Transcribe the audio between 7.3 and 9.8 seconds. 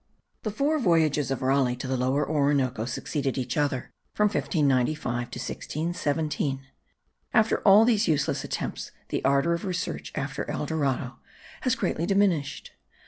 After all these useless attempts the ardour of